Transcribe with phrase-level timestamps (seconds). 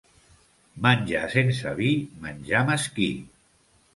[0.85, 1.91] Menjar sense vi,
[2.25, 3.13] menjar mesquí.